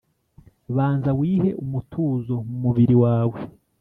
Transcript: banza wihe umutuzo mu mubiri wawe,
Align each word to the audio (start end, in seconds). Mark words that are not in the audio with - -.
banza 0.75 1.11
wihe 1.19 1.49
umutuzo 1.63 2.35
mu 2.47 2.57
mubiri 2.63 2.95
wawe, 3.03 3.37